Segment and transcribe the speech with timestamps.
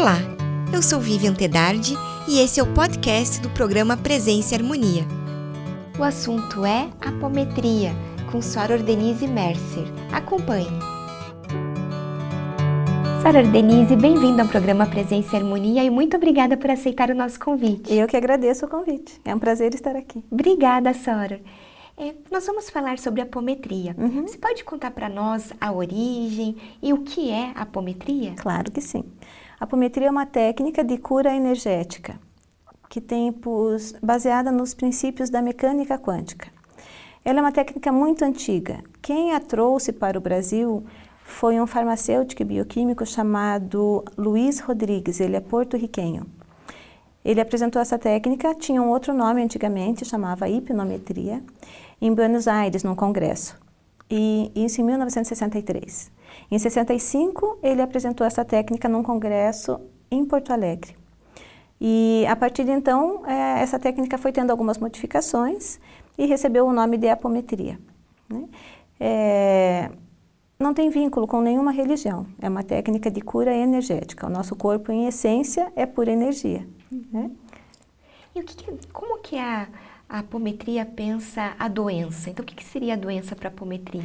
[0.00, 0.16] Olá,
[0.72, 1.94] eu sou Vivian Tedardi
[2.26, 5.04] e esse é o podcast do programa Presença e Harmonia.
[5.98, 7.92] O assunto é apometria,
[8.32, 9.84] com Soror Denise Mercer.
[10.10, 10.70] Acompanhe.
[13.20, 17.38] Soror Denise, bem-vinda ao programa Presença e Harmonia e muito obrigada por aceitar o nosso
[17.38, 17.92] convite.
[17.92, 19.20] Eu que agradeço o convite.
[19.22, 20.24] É um prazer estar aqui.
[20.30, 21.40] Obrigada, Soror.
[21.98, 23.94] É, nós vamos falar sobre apometria.
[23.98, 24.26] Uhum.
[24.26, 28.32] Você pode contar para nós a origem e o que é apometria?
[28.38, 29.04] Claro que sim.
[29.60, 32.18] Apometria é uma técnica de cura energética
[32.88, 33.32] que tem
[34.02, 36.48] baseada nos princípios da mecânica quântica.
[37.22, 38.82] Ela é uma técnica muito antiga.
[39.02, 40.82] Quem a trouxe para o Brasil
[41.22, 46.26] foi um farmacêutico e bioquímico chamado Luiz Rodrigues, ele é porto-riquenho.
[47.22, 51.44] Ele apresentou essa técnica, tinha um outro nome antigamente, chamava hipnometria,
[52.00, 53.58] em Buenos Aires, num congresso.
[54.10, 56.10] E isso em 1963.
[56.50, 59.80] Em 65, ele apresentou essa técnica num congresso
[60.10, 60.94] em Porto Alegre.
[61.80, 65.80] E a partir de então, é, essa técnica foi tendo algumas modificações
[66.18, 67.78] e recebeu o nome de apometria.
[68.28, 68.48] Né?
[68.98, 69.90] É,
[70.58, 74.26] não tem vínculo com nenhuma religião, é uma técnica de cura energética.
[74.26, 76.68] O nosso corpo, em essência, é pura energia.
[77.10, 77.30] Né?
[78.34, 79.66] E o que, como que a,
[80.06, 82.28] a apometria pensa a doença?
[82.28, 84.04] Então, o que, que seria a doença para a apometria?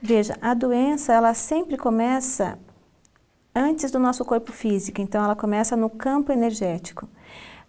[0.00, 2.58] Veja, a doença ela sempre começa
[3.54, 7.08] antes do nosso corpo físico, então ela começa no campo energético.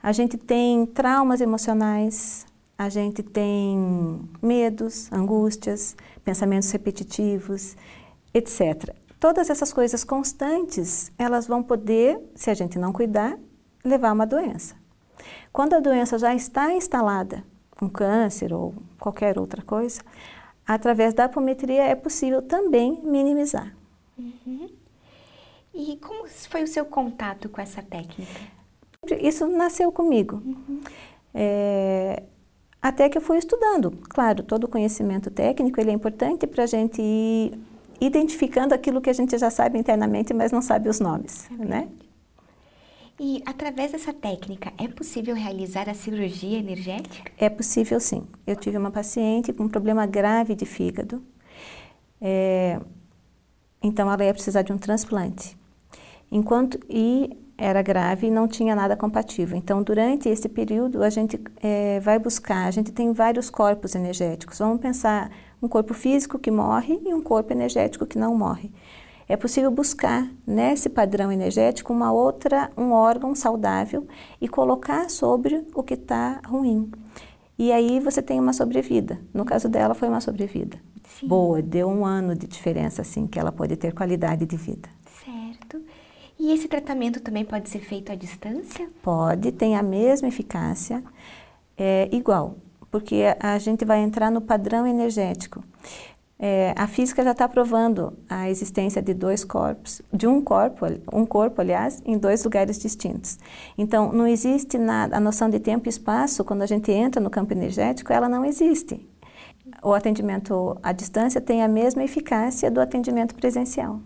[0.03, 2.45] A gente tem traumas emocionais,
[2.77, 7.75] a gente tem medos, angústias, pensamentos repetitivos,
[8.33, 8.93] etc.
[9.19, 13.37] Todas essas coisas constantes, elas vão poder, se a gente não cuidar,
[13.83, 14.75] levar a uma doença.
[15.51, 17.43] Quando a doença já está instalada,
[17.81, 20.01] um câncer ou qualquer outra coisa,
[20.67, 23.73] através da apometria é possível também minimizar.
[24.17, 24.69] Uhum.
[25.73, 28.41] E como foi o seu contato com essa técnica?
[29.21, 30.41] Isso nasceu comigo.
[30.45, 30.81] Uhum.
[31.33, 32.23] É,
[32.81, 33.91] até que eu fui estudando.
[34.09, 37.53] Claro, todo o conhecimento técnico ele é importante para a gente ir
[38.01, 41.87] identificando aquilo que a gente já sabe internamente, mas não sabe os nomes, é né?
[43.19, 47.31] E através dessa técnica, é possível realizar a cirurgia energética?
[47.35, 48.27] É possível sim.
[48.45, 51.23] Eu tive uma paciente com um problema grave de fígado.
[52.21, 52.79] É,
[53.81, 55.57] então ela ia precisar de um transplante.
[56.31, 59.57] Enquanto e era grave e não tinha nada compatível.
[59.57, 62.67] Então durante esse período a gente é, vai buscar.
[62.67, 64.59] A gente tem vários corpos energéticos.
[64.59, 68.71] Vamos pensar um corpo físico que morre e um corpo energético que não morre
[69.27, 74.07] é possível buscar nesse padrão energético uma outra, um órgão saudável
[74.39, 76.89] e colocar sobre o que está ruim.
[77.59, 79.19] E aí você tem uma sobrevida.
[79.33, 80.77] No caso dela foi uma sobrevida.
[81.19, 81.27] Sim.
[81.27, 84.87] Boa, deu um ano de diferença assim que ela pode ter qualidade de vida.
[85.25, 85.81] Certo.
[86.39, 88.87] E esse tratamento também pode ser feito à distância?
[89.01, 91.03] Pode, tem a mesma eficácia,
[91.75, 92.57] é igual,
[92.91, 95.63] porque a gente vai entrar no padrão energético.
[96.39, 101.25] É, a física já está provando a existência de dois corpos, de um corpo, um
[101.25, 103.39] corpo, aliás, em dois lugares distintos.
[103.75, 107.29] Então, não existe nada, a noção de tempo e espaço, quando a gente entra no
[107.29, 109.03] campo energético, ela não existe.
[109.81, 113.99] O atendimento à distância tem a mesma eficácia do atendimento presencial.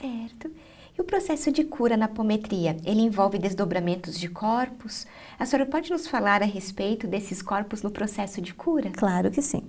[0.00, 0.50] Certo.
[0.96, 5.06] E o processo de cura na apometria, ele envolve desdobramentos de corpos?
[5.38, 8.90] A senhora pode nos falar a respeito desses corpos no processo de cura?
[8.90, 9.62] Claro que sim.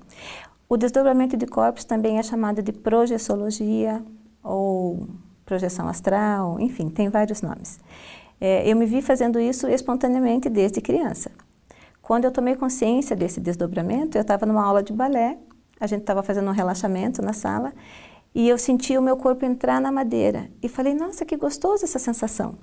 [0.71, 4.03] O desdobramento de corpos também é chamado de projeciologia
[4.43, 5.07] ou
[5.43, 7.79] projeção astral, enfim, tem vários nomes.
[8.39, 11.31] É, eu me vi fazendo isso espontaneamente desde criança.
[12.03, 15.39] Quando eu tomei consciência desse desdobramento, eu estava numa aula de balé,
[15.79, 17.73] a gente estava fazendo um relaxamento na sala
[18.35, 21.97] e eu senti o meu corpo entrar na madeira e falei, nossa, que gostoso essa
[21.97, 22.53] sensação.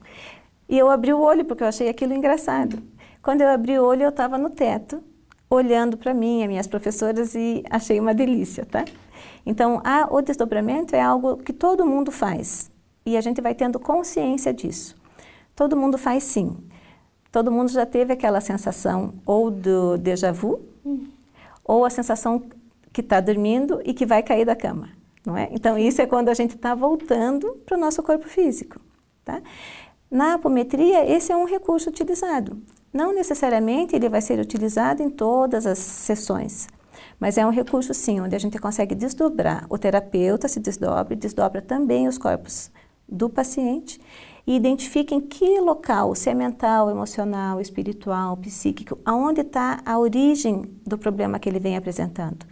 [0.68, 2.80] E eu abri o olho porque eu achei aquilo engraçado.
[3.20, 5.02] Quando eu abri o olho, eu estava no teto
[5.48, 8.84] olhando para mim, as minhas professoras, e achei uma delícia, tá?
[9.44, 12.70] Então, a, o desdobramento é algo que todo mundo faz
[13.04, 14.97] e a gente vai tendo consciência disso.
[15.54, 16.56] Todo mundo faz sim.
[17.30, 21.06] Todo mundo já teve aquela sensação ou do déjà vu, hum.
[21.65, 22.42] ou a sensação
[22.92, 24.88] que está dormindo e que vai cair da cama,
[25.24, 25.48] não é?
[25.53, 28.80] Então, isso é quando a gente está voltando para o nosso corpo físico,
[29.24, 29.42] tá?
[30.10, 32.60] Na apometria, esse é um recurso utilizado.
[32.97, 36.66] Não necessariamente ele vai ser utilizado em todas as sessões,
[37.21, 39.66] mas é um recurso sim, onde a gente consegue desdobrar.
[39.69, 42.71] O terapeuta se desdobra desdobra também os corpos
[43.07, 44.01] do paciente
[44.47, 50.65] e identifica em que local, se é mental, emocional, espiritual, psíquico, aonde está a origem
[50.87, 52.47] do problema que ele vem apresentando.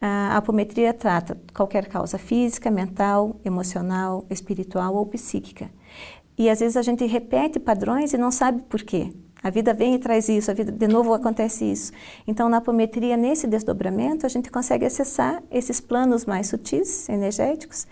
[0.00, 5.70] A apometria trata qualquer causa física, mental, emocional, espiritual ou psíquica.
[6.36, 9.12] E às vezes a gente repete padrões e não sabe por quê.
[9.44, 11.92] A vida vem e traz isso, a vida de novo acontece isso.
[12.26, 17.86] Então, na apometria, nesse desdobramento, a gente consegue acessar esses planos mais sutis, energéticos,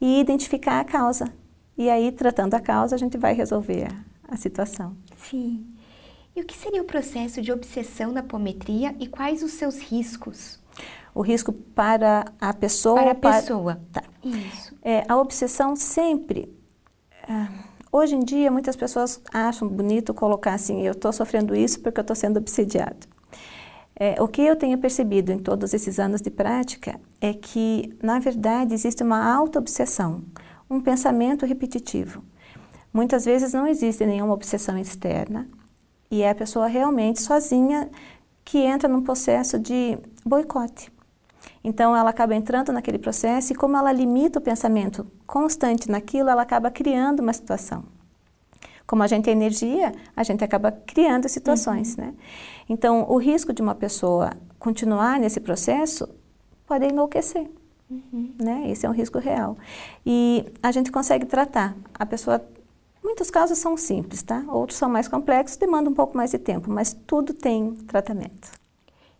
[0.00, 1.30] e identificar a causa.
[1.76, 4.96] E aí, tratando a causa, a gente vai resolver a, a situação.
[5.18, 5.66] Sim.
[6.34, 10.58] E o que seria o processo de obsessão na apometria e quais os seus riscos?
[11.14, 12.96] O risco para a pessoa.
[12.96, 13.80] Para a pessoa.
[13.92, 14.02] Tá.
[14.24, 14.74] Isso.
[14.82, 16.50] É, a obsessão sempre.
[17.28, 22.00] Uh, Hoje em dia, muitas pessoas acham bonito colocar assim: eu estou sofrendo isso porque
[22.00, 23.06] eu estou sendo obsediado.
[23.94, 28.18] É, o que eu tenho percebido em todos esses anos de prática é que, na
[28.18, 30.24] verdade, existe uma auto-obsessão,
[30.68, 32.24] um pensamento repetitivo.
[32.92, 35.46] Muitas vezes não existe nenhuma obsessão externa
[36.10, 37.88] e é a pessoa realmente sozinha
[38.44, 39.96] que entra num processo de
[40.26, 40.93] boicote.
[41.64, 46.42] Então, ela acaba entrando naquele processo e, como ela limita o pensamento constante naquilo, ela
[46.42, 47.84] acaba criando uma situação.
[48.86, 52.04] Como a gente é energia, a gente acaba criando situações, uhum.
[52.04, 52.14] né?
[52.68, 56.06] Então, o risco de uma pessoa continuar nesse processo
[56.66, 57.48] pode enlouquecer,
[57.90, 58.34] uhum.
[58.38, 58.70] né?
[58.70, 59.56] Esse é um risco real.
[60.04, 61.74] E a gente consegue tratar.
[61.98, 62.44] A pessoa,
[63.02, 64.44] muitos casos são simples, tá?
[64.48, 68.63] Outros são mais complexos, demandam um pouco mais de tempo, mas tudo tem tratamento.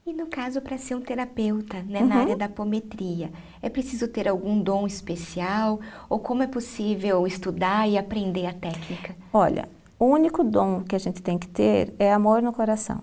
[0.06, 2.06] E no caso, para ser um terapeuta né, uhum.
[2.06, 5.80] na área da apometria, é preciso ter algum dom especial?
[6.10, 9.16] Ou como é possível estudar e aprender a técnica?
[9.32, 9.66] Olha,
[9.98, 13.00] o único dom que a gente tem que ter é amor no coração.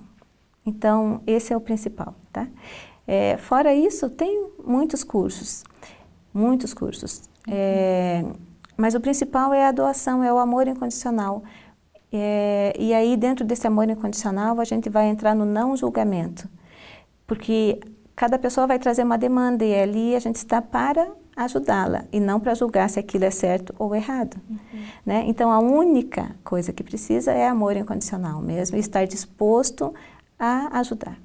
[0.63, 2.47] Então, esse é o principal, tá?
[3.07, 5.63] É, fora isso, tem muitos cursos,
[6.31, 7.23] muitos cursos.
[7.47, 7.53] Uhum.
[7.55, 8.25] É,
[8.77, 11.41] mas o principal é a doação, é o amor incondicional.
[12.13, 16.47] É, e aí, dentro desse amor incondicional, a gente vai entrar no não julgamento
[17.25, 17.79] porque
[18.15, 22.39] cada pessoa vai trazer uma demanda e ali a gente está para ajudá-la e não
[22.39, 24.37] para julgar se aquilo é certo ou errado.
[24.49, 24.83] Uhum.
[25.05, 25.23] Né?
[25.27, 29.93] Então, a única coisa que precisa é amor incondicional mesmo, estar disposto
[30.37, 31.17] a ajudar.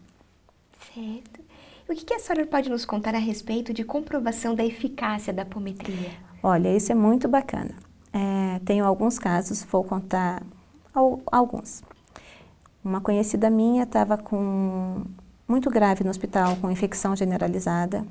[0.95, 1.41] Certo.
[1.89, 6.11] O que a senhora pode nos contar a respeito de comprovação da eficácia da apometria?
[6.43, 7.75] Olha, isso é muito bacana.
[8.13, 10.43] É, tenho alguns casos, vou contar
[11.31, 11.83] alguns.
[12.85, 15.05] Uma conhecida minha estava com
[15.49, 18.05] muito grave no hospital, com infecção generalizada.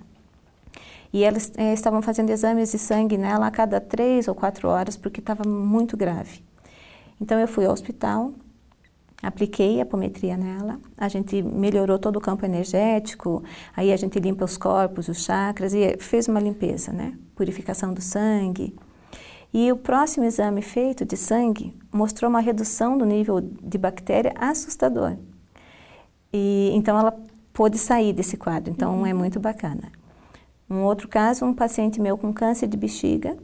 [1.11, 4.97] E elas é, estavam fazendo exames de sangue nela a cada três ou quatro horas,
[4.97, 6.43] porque estava muito grave.
[7.19, 8.33] Então eu fui ao hospital,
[9.23, 13.43] apliquei a apometria nela, a gente melhorou todo o campo energético,
[13.75, 17.17] aí a gente limpa os corpos, os chakras e fez uma limpeza, né?
[17.33, 18.75] Purificação do sangue.
[19.53, 25.15] E o próximo exame feito de sangue mostrou uma redução do nível de bactéria assustador.
[26.37, 27.17] E então ela
[27.53, 29.05] pôde sair desse quadro, então uhum.
[29.05, 29.89] é muito bacana.
[30.69, 33.37] Um outro caso, um paciente meu com câncer de bexiga.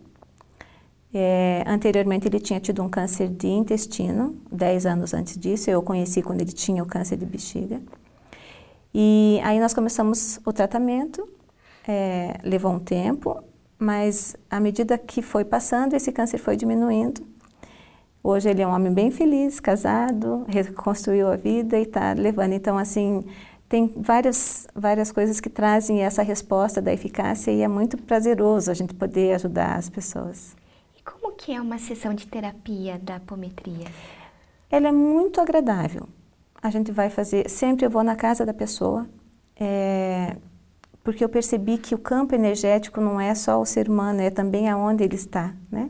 [1.13, 5.81] É, anteriormente ele tinha tido um câncer de intestino, 10 anos antes disso, eu o
[5.81, 7.81] conheci quando ele tinha o câncer de bexiga.
[8.93, 11.25] E aí nós começamos o tratamento,
[11.87, 13.41] é, levou um tempo,
[13.79, 17.25] mas à medida que foi passando, esse câncer foi diminuindo.
[18.23, 22.53] Hoje ele é um homem bem feliz, casado, reconstruiu a vida e está levando.
[22.53, 23.25] Então, assim,
[23.67, 28.73] tem várias, várias coisas que trazem essa resposta da eficácia e é muito prazeroso a
[28.73, 30.55] gente poder ajudar as pessoas.
[30.95, 33.87] E como que é uma sessão de terapia da apometria?
[34.69, 36.07] Ela é muito agradável.
[36.61, 39.07] A gente vai fazer, sempre eu vou na casa da pessoa,
[39.59, 40.35] é,
[41.03, 44.69] porque eu percebi que o campo energético não é só o ser humano, é também
[44.69, 45.89] aonde ele está, né?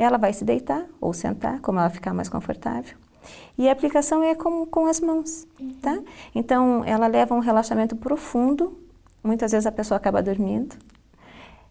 [0.00, 2.96] Ela vai se deitar ou sentar, como ela ficar mais confortável.
[3.58, 5.46] E a aplicação é com, com as mãos,
[5.82, 5.98] tá?
[6.34, 8.80] Então, ela leva um relaxamento profundo.
[9.22, 10.74] Muitas vezes a pessoa acaba dormindo.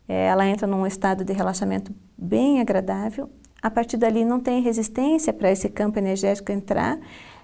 [0.08, 3.32] É, ela entra num estado de relaxamento bem agradável.
[3.64, 7.00] A partir dali, não tem resistência para esse campo energético entrar,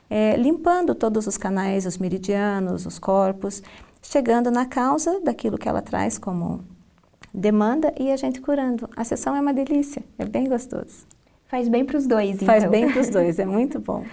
[0.07, 3.63] é, limpando todos os canais, os meridianos, os corpos,
[4.03, 6.63] chegando na causa daquilo que ela traz como
[7.35, 8.89] demanda e a gente curando.
[8.95, 11.05] A sessão é uma delícia, é bem gostoso.
[11.47, 12.47] Faz bem para os dois, então.
[12.47, 14.05] Faz bem para os dois, é muito bom.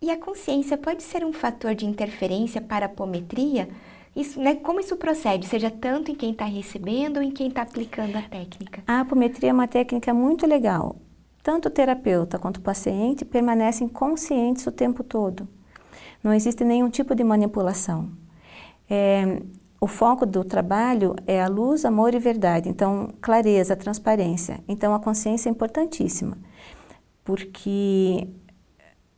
[0.00, 3.68] E a consciência pode ser um fator de interferência para a apometria?
[4.14, 7.62] Isso, né, como isso procede, seja tanto em quem está recebendo ou em quem está
[7.62, 8.82] aplicando a técnica?
[8.86, 10.96] A apometria é uma técnica muito legal.
[11.42, 15.46] Tanto o terapeuta quanto o paciente permanecem conscientes o tempo todo.
[16.22, 18.10] Não existe nenhum tipo de manipulação.
[18.88, 19.42] É,
[19.86, 22.68] o foco do trabalho é a luz, amor e verdade.
[22.68, 24.58] Então, clareza, transparência.
[24.66, 26.36] Então, a consciência é importantíssima,
[27.24, 28.26] porque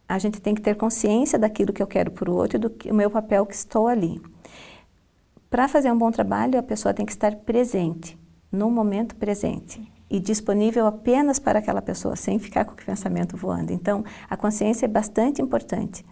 [0.06, 2.68] a gente tem que ter consciência daquilo que eu quero para o outro e do
[2.68, 4.20] que, meu papel que estou ali.
[5.48, 8.18] Para fazer um bom trabalho, a pessoa tem que estar presente,
[8.52, 9.90] no momento presente.
[10.10, 13.72] e disponível apenas para aquela pessoa, sem ficar com o pensamento voando.
[13.72, 16.04] Então, a consciência é bastante importante.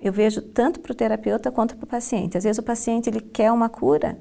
[0.00, 2.38] Eu vejo tanto para o terapeuta quanto para o paciente.
[2.38, 4.18] Às vezes o paciente ele quer uma cura,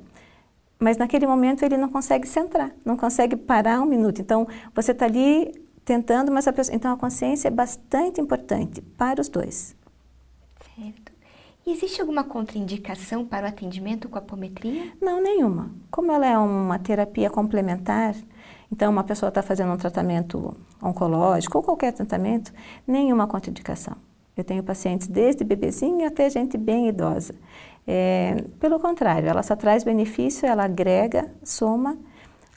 [0.79, 4.19] mas naquele momento ele não consegue centrar, não consegue parar um minuto.
[4.21, 5.53] Então, você está ali
[5.85, 6.75] tentando, mas a pessoa...
[6.75, 9.75] Então, a consciência é bastante importante para os dois.
[10.75, 11.11] Certo.
[11.65, 14.91] E existe alguma contraindicação para o atendimento com apometria?
[15.01, 15.71] Não, nenhuma.
[15.91, 18.15] Como ela é uma terapia complementar,
[18.71, 22.53] então, uma pessoa está fazendo um tratamento oncológico ou qualquer tratamento,
[22.85, 23.95] nenhuma contraindicação.
[24.37, 27.33] Eu tenho pacientes desde bebezinho até gente bem idosa.
[27.87, 31.97] É, pelo contrário, ela só traz benefício, ela agrega, soma,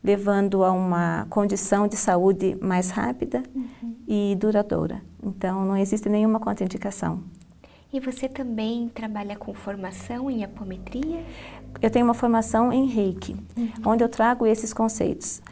[0.03, 3.95] levando a uma condição de saúde mais rápida uhum.
[4.07, 5.01] e duradoura.
[5.23, 7.23] Então, não existe nenhuma contraindicação.
[7.93, 11.25] E você também trabalha com formação em apometria?
[11.83, 13.71] Eu tenho uma formação em Reiki, uhum.
[13.87, 15.43] onde eu trago esses conceitos.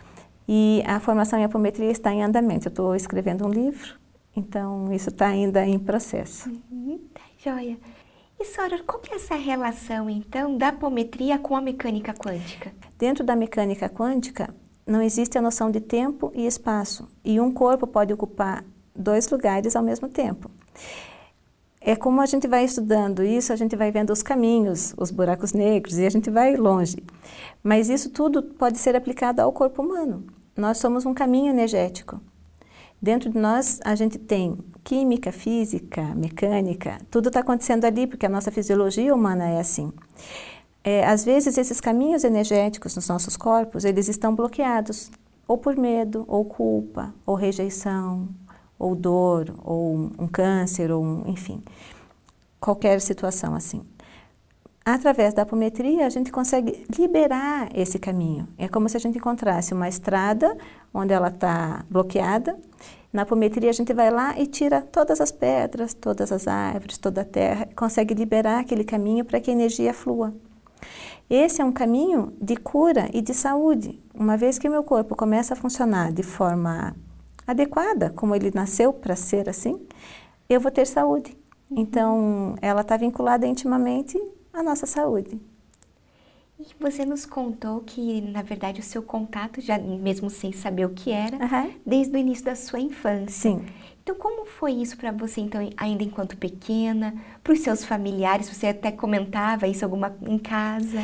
[0.46, 2.68] E a formação em apometria está em andamento.
[2.68, 3.97] Eu estou escrevendo um livro,
[4.38, 6.48] então isso está ainda em processo.
[6.70, 7.76] Uhum, tá joia.
[8.40, 12.72] E, Sora, qual que é essa relação, então, da apometria com a mecânica quântica?
[12.96, 14.54] Dentro da mecânica quântica,
[14.86, 17.08] não existe a noção de tempo e espaço.
[17.24, 18.64] E um corpo pode ocupar
[18.94, 20.48] dois lugares ao mesmo tempo.
[21.80, 25.52] É como a gente vai estudando isso, a gente vai vendo os caminhos, os buracos
[25.52, 27.02] negros, e a gente vai longe.
[27.62, 30.24] Mas isso tudo pode ser aplicado ao corpo humano.
[30.56, 32.20] Nós somos um caminho energético.
[33.00, 38.28] Dentro de nós, a gente tem química, física, mecânica, tudo está acontecendo ali, porque a
[38.28, 39.92] nossa fisiologia humana é assim.
[40.82, 45.10] É, às vezes, esses caminhos energéticos nos nossos corpos, eles estão bloqueados,
[45.46, 48.28] ou por medo, ou culpa, ou rejeição,
[48.78, 51.62] ou dor, ou um câncer, ou um, enfim,
[52.60, 53.82] qualquer situação assim.
[54.90, 58.48] Através da apometria, a gente consegue liberar esse caminho.
[58.56, 60.56] É como se a gente encontrasse uma estrada
[60.94, 62.58] onde ela está bloqueada.
[63.12, 67.20] Na apometria, a gente vai lá e tira todas as pedras, todas as árvores, toda
[67.20, 70.34] a terra, consegue liberar aquele caminho para que a energia flua.
[71.28, 74.02] Esse é um caminho de cura e de saúde.
[74.14, 76.96] Uma vez que meu corpo começa a funcionar de forma
[77.46, 79.86] adequada, como ele nasceu para ser assim,
[80.48, 81.36] eu vou ter saúde.
[81.70, 84.18] Então, ela está vinculada intimamente
[84.58, 85.40] a nossa saúde.
[86.58, 90.90] E você nos contou que, na verdade, o seu contato, já mesmo sem saber o
[90.90, 91.72] que era, uhum.
[91.86, 93.28] desde o início da sua infância.
[93.28, 93.64] Sim.
[94.02, 98.48] Então, como foi isso para você, então, ainda enquanto pequena, para os seus familiares?
[98.48, 100.98] Você até comentava isso alguma em casa?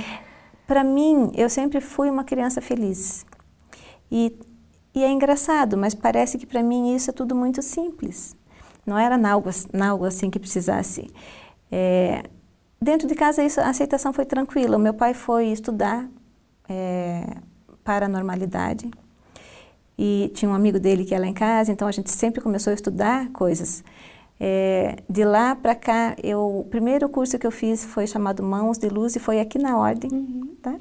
[0.67, 3.25] Para mim, eu sempre fui uma criança feliz.
[4.11, 4.37] E,
[4.93, 8.35] e é engraçado, mas parece que para mim isso é tudo muito simples.
[8.85, 11.13] Não era algo, algo assim que precisasse
[11.71, 12.25] é,
[12.85, 14.77] Dentro de casa isso, a aceitação foi tranquila.
[14.77, 16.07] O meu pai foi estudar
[16.69, 17.39] é,
[17.83, 18.91] paranormalidade
[19.97, 22.73] e tinha um amigo dele que ia lá em casa, então a gente sempre começou
[22.73, 23.83] a estudar coisas.
[24.39, 28.77] É, de lá para cá, eu, o primeiro curso que eu fiz foi chamado Mãos
[28.77, 30.11] de Luz e foi aqui na Ordem.
[30.13, 30.55] Uhum.
[30.61, 30.77] Tá?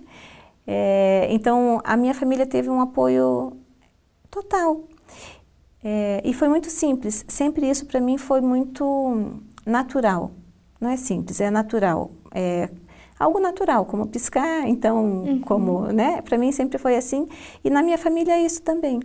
[0.67, 3.53] É, então, a minha família teve um apoio
[4.29, 4.83] total.
[5.81, 7.24] É, e foi muito simples.
[7.29, 10.31] Sempre isso para mim foi muito natural.
[10.83, 12.11] Não é simples, é natural.
[12.35, 12.67] É
[13.17, 15.39] algo natural, como piscar, então, uhum.
[15.39, 16.21] como, né?
[16.21, 17.25] Para mim sempre foi assim.
[17.63, 18.99] E na minha família é isso também.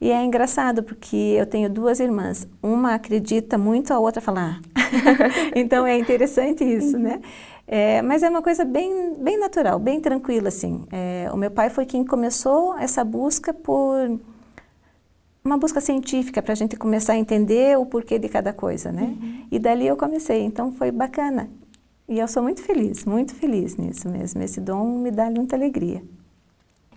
[0.00, 2.48] E é engraçado porque eu tenho duas irmãs.
[2.60, 4.58] Uma acredita muito, a outra fala.
[4.74, 4.80] Ah.
[5.54, 7.20] então é interessante isso, né?
[7.64, 10.84] É, mas é uma coisa bem, bem natural, bem tranquila assim.
[10.90, 14.18] É, o meu pai foi quem começou essa busca por
[15.48, 19.02] uma busca científica para a gente começar a entender o porquê de cada coisa, né?
[19.02, 19.46] Uhum.
[19.50, 21.50] E dali eu comecei, então foi bacana.
[22.06, 24.42] E eu sou muito feliz, muito feliz nisso mesmo.
[24.42, 26.02] Esse dom me dá muita alegria.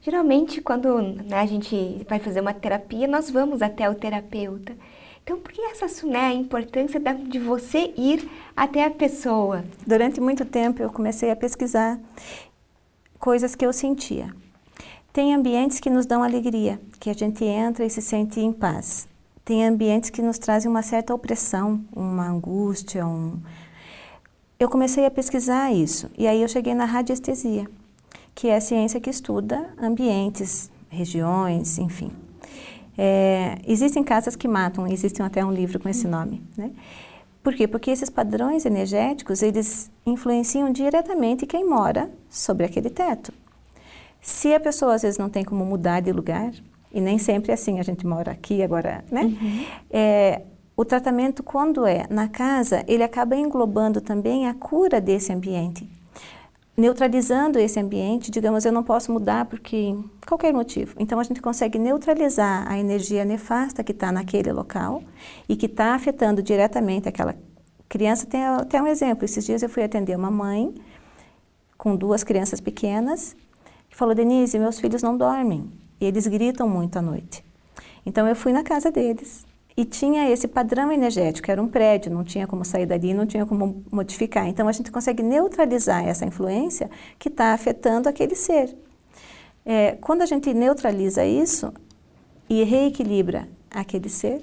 [0.01, 4.75] Geralmente, quando né, a gente vai fazer uma terapia, nós vamos até o terapeuta.
[5.24, 9.63] Então, por que essa né, a importância de você ir até a pessoa?
[9.86, 12.00] Durante muito tempo, eu comecei a pesquisar
[13.20, 14.34] coisas que eu sentia.
[15.13, 19.10] Tem ambientes que nos dão alegria, que a gente entra e se sente em paz.
[19.44, 23.38] Tem ambientes que nos trazem uma certa opressão, uma angústia, um...
[24.58, 27.68] Eu comecei a pesquisar isso e aí eu cheguei na radiestesia,
[28.34, 32.12] que é a ciência que estuda ambientes, regiões, enfim.
[32.98, 36.72] É, existem casas que matam, existe até um livro com esse nome, né?
[37.44, 37.68] Por quê?
[37.68, 43.34] Porque esses padrões energéticos, eles influenciam diretamente quem mora sobre aquele teto.
[44.22, 46.51] Se a pessoa às vezes não tem como mudar de lugar,
[46.94, 49.24] e nem sempre é assim, a gente mora aqui agora, né?
[49.24, 49.66] Uhum.
[49.90, 50.42] É,
[50.78, 55.90] o tratamento, quando é na casa, ele acaba englobando também a cura desse ambiente.
[56.75, 59.96] neutralizando esse ambiente, digamos, eu não posso mudar porque
[60.28, 60.96] qualquer motivo.
[60.98, 65.04] Então a gente consegue neutralizar a energia nefasta que está naquele local
[65.48, 67.36] e que está afetando diretamente aquela
[67.88, 68.25] criança.
[68.25, 69.25] Tem até um exemplo.
[69.25, 70.74] Esses dias eu fui atender uma mãe
[71.78, 73.40] com duas crianças pequenas que
[74.01, 77.46] falou: Denise, meus filhos não dormem e eles gritam muito à noite.
[78.03, 79.46] Então eu fui na casa deles
[79.77, 83.46] e tinha esse padrão energético, era um prédio, não tinha como sair dali, não tinha
[83.46, 84.48] como modificar.
[84.48, 86.89] Então a gente consegue neutralizar essa influência
[87.20, 88.75] que está afetando aquele ser.
[89.63, 91.72] É, quando a gente neutraliza isso
[92.50, 94.41] e reequilibra aquele ser,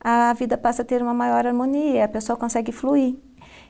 [0.00, 3.14] a vida passa a ter uma maior harmonia, a pessoa consegue fluir.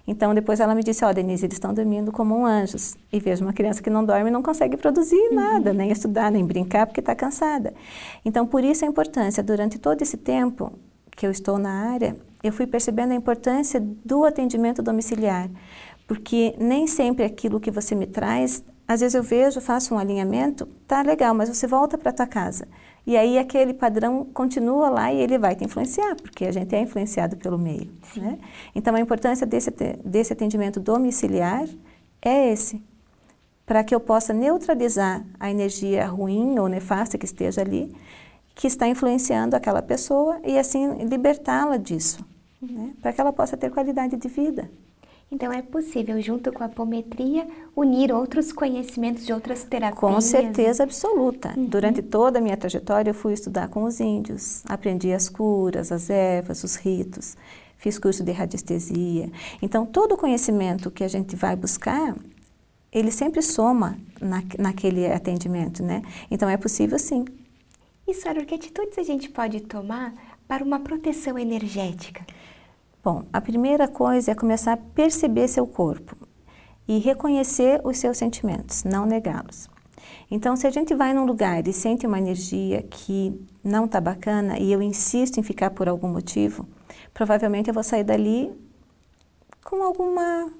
[0.06, 2.96] Então depois ela me disse, ó, oh, Denise, eles estão dormindo como anjos.
[3.12, 5.34] E vejo uma criança que não dorme e não consegue produzir uhum.
[5.34, 7.72] nada, nem estudar, nem brincar, porque está cansada.
[8.24, 10.72] Então por isso a importância, durante todo esse tempo
[11.16, 15.48] que eu estou na área, eu fui percebendo a importância do atendimento domiciliar.
[16.06, 20.66] Porque nem sempre aquilo que você me traz, às vezes eu vejo, faço um alinhamento,
[20.88, 22.66] tá legal, mas você volta para tua casa.
[23.06, 26.80] E aí aquele padrão continua lá e ele vai te influenciar, porque a gente é
[26.80, 27.90] influenciado pelo meio.
[28.16, 28.38] Né?
[28.74, 29.70] Então a importância desse,
[30.04, 31.66] desse atendimento domiciliar
[32.20, 32.82] é esse,
[33.64, 37.94] para que eu possa neutralizar a energia ruim ou nefasta que esteja ali,
[38.54, 42.24] que está influenciando aquela pessoa e assim libertá-la disso,
[42.60, 42.92] né?
[43.00, 44.70] para que ela possa ter qualidade de vida.
[45.32, 47.46] Então é possível, junto com a apometria,
[47.76, 50.00] unir outros conhecimentos de outras terapias?
[50.00, 51.54] Com certeza absoluta.
[51.56, 51.66] Uhum.
[51.66, 56.10] Durante toda a minha trajetória, eu fui estudar com os índios, aprendi as curas, as
[56.10, 57.36] ervas, os ritos,
[57.76, 59.30] fiz curso de radiestesia.
[59.62, 62.16] Então, todo o conhecimento que a gente vai buscar,
[62.90, 66.02] ele sempre soma na, naquele atendimento, né?
[66.28, 67.24] Então, é possível sim.
[68.04, 70.12] E, Sarah, que atitudes a gente pode tomar
[70.48, 72.26] para uma proteção energética?
[73.02, 76.14] Bom, a primeira coisa é começar a perceber seu corpo
[76.86, 79.70] e reconhecer os seus sentimentos, não negá-los.
[80.30, 84.58] Então, se a gente vai num lugar e sente uma energia que não está bacana
[84.58, 86.68] e eu insisto em ficar por algum motivo,
[87.14, 88.52] provavelmente eu vou sair dali
[89.64, 90.52] com alguma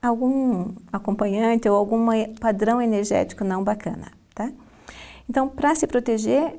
[0.00, 2.06] algum acompanhante ou algum
[2.40, 4.50] padrão energético não bacana, tá?
[5.28, 6.58] Então, para se proteger,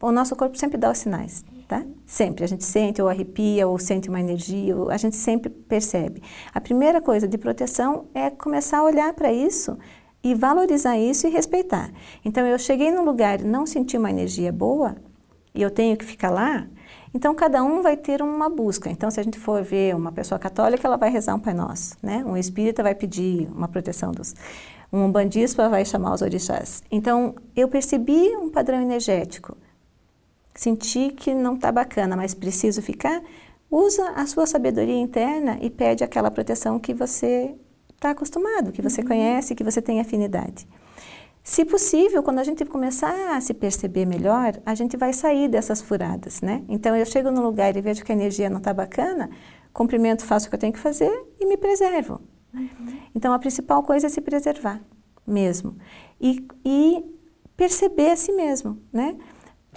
[0.00, 1.84] o nosso corpo sempre dá os sinais tá?
[2.06, 2.44] Sempre.
[2.44, 6.22] A gente sente ou arrepia ou sente uma energia, a gente sempre percebe.
[6.52, 9.76] A primeira coisa de proteção é começar a olhar para isso
[10.22, 11.90] e valorizar isso e respeitar.
[12.24, 14.96] Então, eu cheguei num lugar e não senti uma energia boa
[15.54, 16.66] e eu tenho que ficar lá,
[17.14, 18.90] então cada um vai ter uma busca.
[18.90, 21.96] Então, se a gente for ver uma pessoa católica, ela vai rezar um Pai Nosso,
[22.02, 22.24] né?
[22.26, 24.34] Um espírita vai pedir uma proteção dos
[24.92, 26.82] um bandispa vai chamar os orixás.
[26.90, 29.56] Então, eu percebi um padrão energético
[30.54, 33.22] sentir que não está bacana, mas preciso ficar,
[33.70, 37.54] usa a sua sabedoria interna e pede aquela proteção que você
[37.94, 39.08] está acostumado, que você uhum.
[39.08, 40.66] conhece, que você tem afinidade.
[41.42, 45.82] Se possível, quando a gente começar a se perceber melhor, a gente vai sair dessas
[45.82, 46.62] furadas, né?
[46.68, 49.28] Então eu chego no lugar e vejo que a energia não está bacana,
[49.72, 52.20] cumprimento, faço o que eu tenho que fazer e me preservo.
[52.54, 52.68] Uhum.
[53.14, 54.80] Então a principal coisa é se preservar
[55.26, 55.76] mesmo
[56.20, 57.04] e, e
[57.56, 59.16] perceber a si mesmo, né?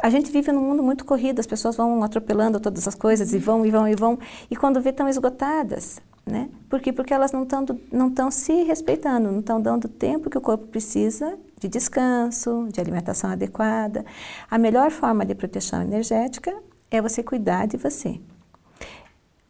[0.02, 3.38] A gente vive num mundo muito corrido, as pessoas vão atropelando todas as coisas e
[3.38, 6.50] vão e vão e vão, e quando vê estão esgotadas, né?
[6.70, 6.94] Por quê?
[6.94, 10.68] Porque elas não estão não se respeitando, não estão dando o tempo que o corpo
[10.68, 14.06] precisa de descanso, de alimentação adequada.
[14.50, 16.56] A melhor forma de proteção energética
[16.92, 18.20] é você cuidar de você.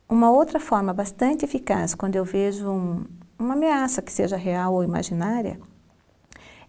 [0.07, 3.05] Uma outra forma bastante eficaz quando eu vejo um,
[3.37, 5.59] uma ameaça que seja real ou imaginária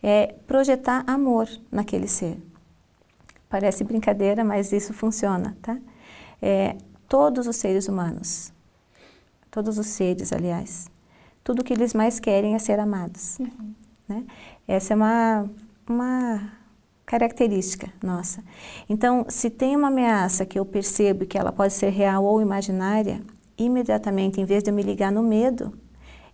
[0.03, 2.39] é projetar amor naquele ser.
[3.49, 5.79] Parece brincadeira, mas isso funciona, tá?
[6.41, 6.77] É,
[7.09, 8.53] todos os seres humanos,
[9.51, 10.91] todos os seres, aliás,
[11.43, 13.39] tudo que eles mais querem é ser amados.
[13.39, 13.75] Uhum.
[14.07, 14.25] Né?
[14.67, 15.51] Essa é uma,
[15.89, 16.53] uma
[17.07, 18.45] característica nossa.
[18.89, 23.23] Então, se tem uma ameaça que eu percebo que ela pode ser real ou imaginária,
[23.57, 25.73] imediatamente, em vez de eu me ligar no medo,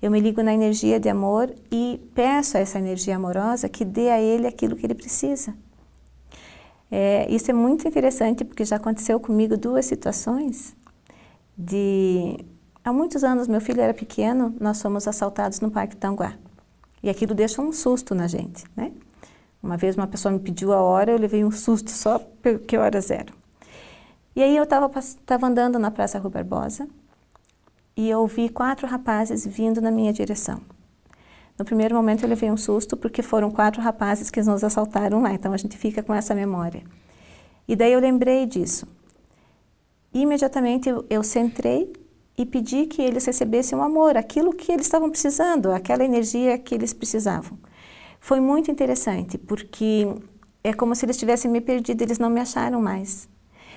[0.03, 4.11] eu me ligo na energia de amor e peço a essa energia amorosa que dê
[4.11, 5.55] a ele aquilo que ele precisa.
[6.97, 10.77] É, isso é muito interessante porque já aconteceu comigo duas situações
[11.59, 12.39] de
[12.85, 16.35] há muitos anos meu filho era pequeno nós fomos assaltados no Parque Tanguá.
[17.03, 18.93] E aquilo deixa um susto na gente né?
[19.61, 23.11] Uma vez uma pessoa me pediu a hora eu levei um susto só porque horas
[23.11, 23.35] eram
[24.37, 24.89] e aí eu estava
[25.27, 26.89] tava andando na Praça Rua Barbosa
[27.97, 30.61] e eu vi quatro rapazes vindo na minha direção
[31.59, 35.33] no primeiro momento eu levei um susto porque foram quatro rapazes que nos assaltaram lá,
[35.33, 36.83] então a gente fica com essa memória.
[37.67, 38.87] E daí eu lembrei disso.
[40.13, 41.93] Imediatamente eu, eu centrei
[42.37, 46.75] e pedir que eles recebessem o amor, aquilo que eles estavam precisando, aquela energia que
[46.75, 47.57] eles precisavam.
[48.19, 50.09] Foi muito interessante, porque
[50.63, 53.29] é como se eles tivessem me perdido, eles não me acharam mais.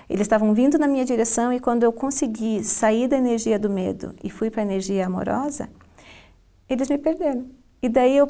[0.09, 4.15] Eles estavam vindo na minha direção e quando eu consegui sair da energia do medo
[4.23, 5.69] e fui para a energia amorosa,
[6.69, 7.45] eles me perderam.
[7.81, 8.27] E daí eu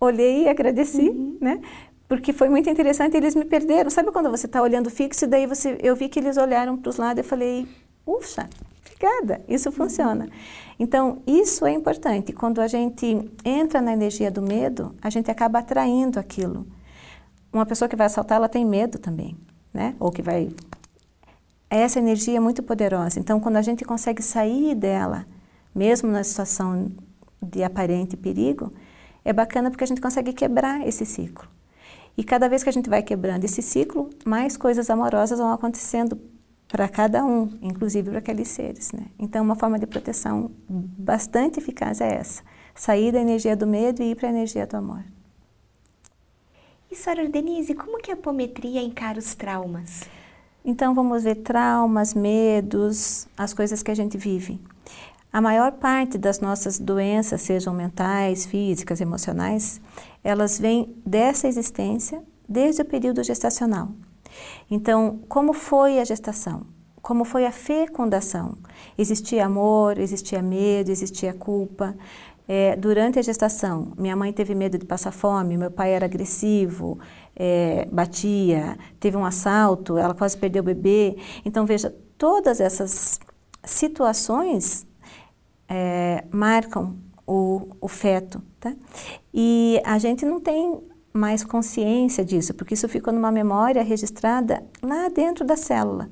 [0.00, 1.38] olhei e agradeci, uhum.
[1.40, 1.60] né?
[2.08, 3.90] Porque foi muito interessante, eles me perderam.
[3.90, 6.88] Sabe quando você está olhando fixo e daí você, eu vi que eles olharam para
[6.88, 7.68] os lados e falei,
[8.06, 8.48] ufa,
[8.80, 10.24] obrigada, isso funciona.
[10.24, 10.30] Uhum.
[10.78, 12.32] Então, isso é importante.
[12.32, 16.66] Quando a gente entra na energia do medo, a gente acaba atraindo aquilo.
[17.52, 19.36] Uma pessoa que vai assaltar, ela tem medo também,
[19.72, 19.94] né?
[19.98, 20.48] Ou que vai
[21.70, 23.18] essa energia é muito poderosa.
[23.20, 25.26] Então, quando a gente consegue sair dela,
[25.74, 26.90] mesmo na situação
[27.42, 28.72] de aparente perigo,
[29.24, 31.48] é bacana porque a gente consegue quebrar esse ciclo.
[32.16, 36.18] E cada vez que a gente vai quebrando esse ciclo, mais coisas amorosas vão acontecendo
[36.66, 38.92] para cada um, inclusive para aqueles seres.
[38.92, 39.06] Né?
[39.18, 42.42] Então, uma forma de proteção bastante eficaz é essa:
[42.74, 45.04] sair da energia do medo e ir para a energia do amor.
[46.90, 47.28] E, Sra.
[47.28, 50.02] Denise, como que a apometria encara os traumas?
[50.64, 54.60] Então vamos ver traumas, medos, as coisas que a gente vive.
[55.32, 59.80] A maior parte das nossas doenças, sejam mentais, físicas, emocionais,
[60.24, 63.90] elas vêm dessa existência desde o período gestacional.
[64.70, 66.62] Então, como foi a gestação?
[67.02, 68.56] Como foi a fecundação?
[68.96, 71.94] Existia amor, existia medo, existia culpa.
[72.46, 76.98] É, durante a gestação, minha mãe teve medo de passar fome, meu pai era agressivo,
[77.36, 81.18] é, batia, teve um assalto, ela quase perdeu o bebê.
[81.44, 83.20] Então, veja, todas essas
[83.62, 84.87] situações
[85.68, 88.42] é, marcam o, o feto.
[88.58, 88.74] Tá?
[89.32, 90.80] E a gente não tem
[91.12, 96.10] mais consciência disso, porque isso ficou numa memória registrada lá dentro da célula.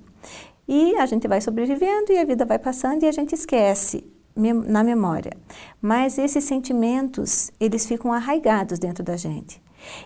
[0.69, 4.83] E a gente vai sobrevivendo e a vida vai passando e a gente esquece na
[4.83, 5.33] memória.
[5.81, 9.63] Mas esses sentimentos, eles ficam arraigados dentro da gente.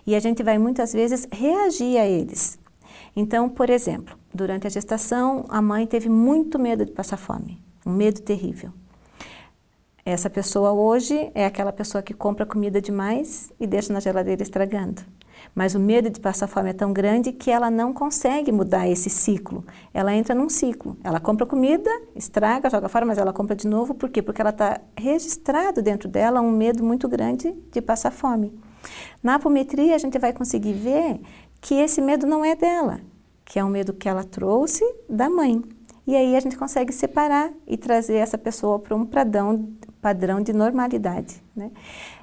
[0.06, 2.58] E a gente vai muitas vezes reagir a eles.
[3.16, 7.92] Então, por exemplo, durante a gestação, a mãe teve muito medo de passar fome, um
[7.92, 8.70] medo terrível.
[10.10, 15.02] Essa pessoa hoje é aquela pessoa que compra comida demais e deixa na geladeira estragando.
[15.54, 19.08] Mas o medo de passar fome é tão grande que ela não consegue mudar esse
[19.08, 19.64] ciclo.
[19.94, 20.96] Ela entra num ciclo.
[21.04, 23.94] Ela compra comida, estraga, joga fora, mas ela compra de novo.
[23.94, 24.20] Por quê?
[24.20, 28.52] Porque ela está registrado dentro dela um medo muito grande de passar fome.
[29.22, 31.20] Na apometria, a gente vai conseguir ver
[31.60, 33.00] que esse medo não é dela,
[33.44, 35.62] que é um medo que ela trouxe da mãe.
[36.04, 39.68] E aí a gente consegue separar e trazer essa pessoa para um padrão,
[40.00, 41.42] padrão de normalidade.
[41.54, 41.70] Né?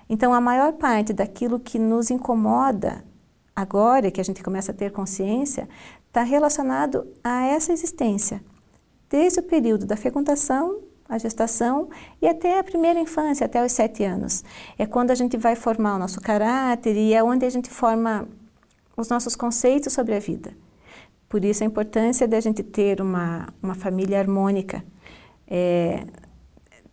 [0.10, 3.04] Então, a maior parte daquilo que nos incomoda
[3.56, 5.68] agora, que a gente começa a ter consciência,
[6.08, 8.44] está relacionado a essa existência.
[9.10, 11.90] Desde o período da fecundação, a gestação
[12.22, 14.44] e até a primeira infância, até os sete anos.
[14.78, 18.28] É quando a gente vai formar o nosso caráter e é onde a gente forma
[18.96, 20.54] os nossos conceitos sobre a vida.
[21.30, 24.84] Por isso a importância da gente ter uma, uma família harmônica,
[25.48, 26.06] é,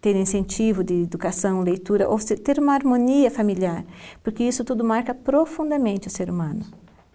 [0.05, 3.87] ter incentivo de educação, leitura, ou ter uma harmonia familiar,
[4.23, 6.63] porque isso tudo marca profundamente o ser humano,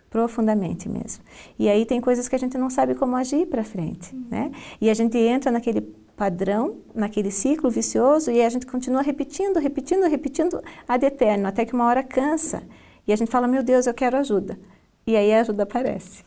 [0.10, 1.24] profundamente mesmo.
[1.60, 4.52] E aí tem coisas que a gente não sabe como agir para frente, né?
[4.82, 5.82] E a gente entra naquele
[6.18, 11.76] padrão, naquele ciclo vicioso e a gente continua repetindo, repetindo, repetindo ad eterno, até que
[11.76, 12.64] uma hora cansa
[13.06, 14.60] e a gente fala: "Meu Deus, eu quero ajuda".
[15.06, 16.24] E aí a ajuda aparece.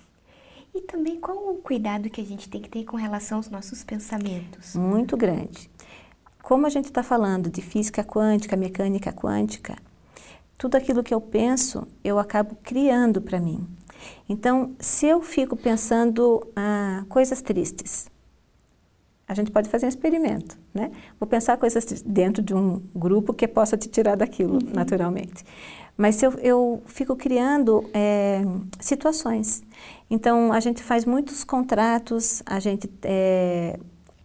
[0.72, 3.82] E também qual o cuidado que a gente tem que ter com relação aos nossos
[3.82, 4.76] pensamentos?
[4.76, 5.68] Muito grande.
[6.42, 9.76] Como a gente está falando de física quântica, mecânica quântica,
[10.58, 13.66] tudo aquilo que eu penso, eu acabo criando para mim.
[14.28, 18.10] Então, se eu fico pensando ah, coisas tristes,
[19.26, 20.90] a gente pode fazer um experimento, né?
[21.18, 24.72] Vou pensar coisas dentro de um grupo que possa te tirar daquilo, uhum.
[24.74, 25.44] naturalmente.
[25.96, 28.42] Mas se eu, eu fico criando é,
[28.80, 29.62] situações.
[30.10, 33.78] Então, a gente faz muitos contratos, a gente é,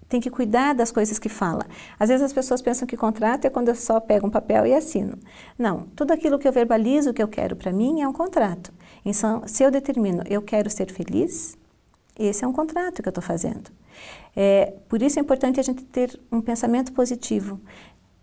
[0.10, 1.66] tem que cuidar das coisas que fala.
[2.00, 4.74] Às vezes as pessoas pensam que contrato é quando eu só pego um papel e
[4.74, 5.18] assino.
[5.58, 8.74] Não, tudo aquilo que eu verbalizo que eu quero para mim é um contrato.
[9.04, 11.58] Então, se eu determino eu quero ser feliz,
[12.18, 13.70] esse é um contrato que eu estou fazendo.
[14.36, 17.60] É, por isso é importante a gente ter um pensamento positivo.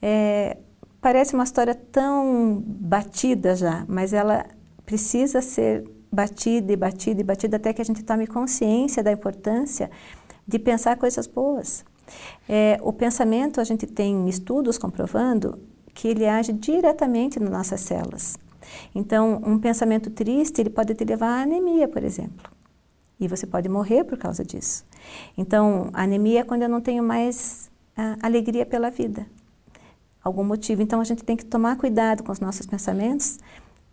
[0.00, 0.56] É,
[1.00, 4.46] parece uma história tão batida já, mas ela
[4.86, 9.90] precisa ser batida e batida e batida até que a gente tome consciência da importância
[10.46, 11.84] de pensar coisas boas.
[12.48, 15.58] É, o pensamento, a gente tem estudos comprovando
[15.94, 18.36] que ele age diretamente nas nossas células.
[18.94, 22.50] Então, um pensamento triste, ele pode te levar à anemia, por exemplo.
[23.20, 24.84] E você pode morrer por causa disso.
[25.36, 27.70] Então, anemia é quando eu não tenho mais
[28.20, 29.26] alegria pela vida.
[30.22, 30.82] Algum motivo.
[30.82, 33.38] Então a gente tem que tomar cuidado com os nossos pensamentos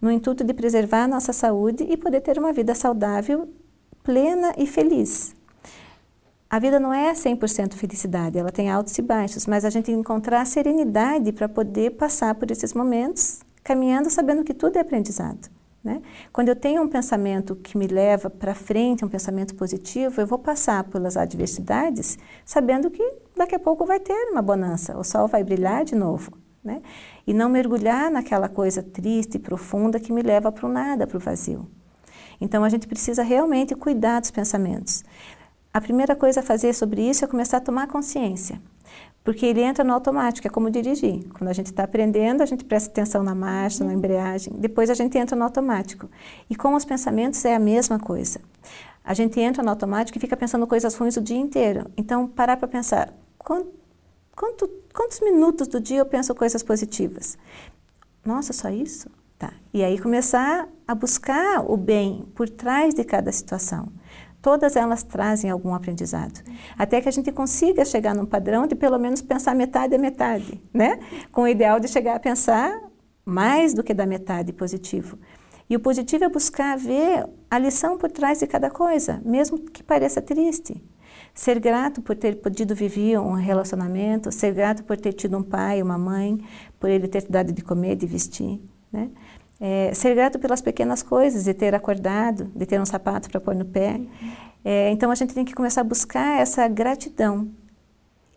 [0.01, 3.47] no intuito de preservar a nossa saúde e poder ter uma vida saudável,
[4.03, 5.35] plena e feliz.
[6.51, 10.45] A vida não é 100% felicidade, ela tem altos e baixos, mas a gente encontrar
[10.45, 15.49] serenidade para poder passar por esses momentos, caminhando sabendo que tudo é aprendizado.
[15.81, 16.01] Né?
[16.33, 20.37] Quando eu tenho um pensamento que me leva para frente, um pensamento positivo, eu vou
[20.37, 25.45] passar pelas adversidades sabendo que daqui a pouco vai ter uma bonança, o sol vai
[25.45, 26.33] brilhar de novo.
[26.61, 26.81] Né?
[27.25, 31.15] E não mergulhar naquela coisa triste e profunda que me leva para o nada, para
[31.15, 31.65] o vazio.
[32.41, 35.05] Então a gente precisa realmente cuidar dos pensamentos.
[35.73, 38.61] A primeira coisa a fazer sobre isso é começar a tomar consciência.
[39.23, 41.25] Porque ele entra no automático, é como dirigir.
[41.29, 44.93] Quando a gente está aprendendo, a gente presta atenção na marcha, na embreagem, depois a
[44.93, 46.09] gente entra no automático.
[46.49, 48.41] E com os pensamentos é a mesma coisa.
[49.01, 51.89] A gente entra no automático e fica pensando coisas ruins o dia inteiro.
[51.95, 53.71] Então, parar para pensar, quanto,
[54.35, 57.37] quanto, quantos minutos do dia eu penso coisas positivas?
[58.25, 59.09] Nossa, só isso?
[59.39, 59.53] Tá.
[59.73, 63.87] E aí começar a buscar o bem por trás de cada situação
[64.41, 66.41] todas elas trazem algum aprendizado.
[66.77, 70.61] Até que a gente consiga chegar num padrão de pelo menos pensar metade a metade,
[70.73, 70.99] né?
[71.31, 72.79] Com o ideal de chegar a pensar
[73.23, 75.17] mais do que da metade positivo.
[75.69, 79.81] E o positivo é buscar ver a lição por trás de cada coisa, mesmo que
[79.81, 80.83] pareça triste.
[81.33, 85.81] Ser grato por ter podido viver um relacionamento, ser grato por ter tido um pai,
[85.81, 86.43] uma mãe,
[86.77, 88.59] por ele ter te dado de comer, de vestir,
[88.91, 89.09] né?
[89.63, 93.53] É, ser grato pelas pequenas coisas, de ter acordado, de ter um sapato para pôr
[93.53, 94.01] no pé.
[94.65, 97.47] É, então a gente tem que começar a buscar essa gratidão.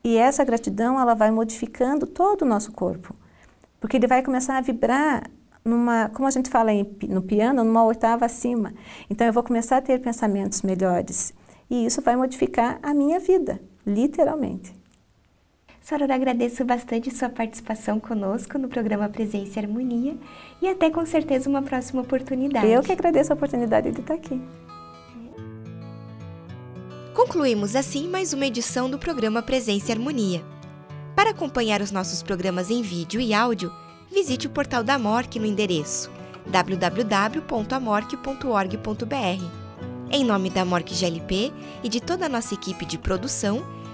[0.04, 3.16] E essa gratidão ela vai modificando todo o nosso corpo,
[3.80, 5.30] porque ele vai começar a vibrar
[5.64, 8.74] numa, como a gente fala em, no piano, numa oitava acima.
[9.08, 11.32] Então eu vou começar a ter pensamentos melhores
[11.70, 14.83] e isso vai modificar a minha vida, literalmente.
[15.84, 20.16] Sorora, agradeço bastante sua participação conosco no programa Presença e Harmonia
[20.62, 22.66] e até com certeza uma próxima oportunidade.
[22.66, 24.40] Eu que agradeço a oportunidade de estar aqui.
[27.12, 30.42] Concluímos assim mais uma edição do programa Presença e Harmonia.
[31.14, 33.70] Para acompanhar os nossos programas em vídeo e áudio,
[34.10, 36.10] visite o portal da MORC no endereço
[36.46, 39.44] www.amorc.org.br.
[40.10, 43.83] Em nome da MORC GLP e de toda a nossa equipe de produção,